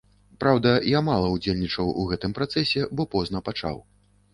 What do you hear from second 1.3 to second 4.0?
ўдзельнічаў у гэтым працэсе, бо позна пачаў.